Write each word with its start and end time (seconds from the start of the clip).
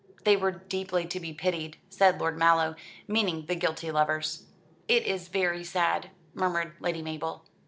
"They 0.23 0.35
were 0.35 0.49
deeply 0.49 1.05
to 1.05 1.19
be 1.19 1.31
pitied," 1.31 1.77
said 1.87 2.19
Lord 2.19 2.35
Mallow, 2.35 2.73
meaning 3.07 3.45
the 3.45 3.53
guilty 3.53 3.91
lovers. 3.91 4.45
"It 4.87 5.07
was 5.07 5.27
very 5.27 5.63
sad," 5.63 6.09
murmured 6.33 6.73
Lady 6.79 7.03
Mabel. 7.03 7.45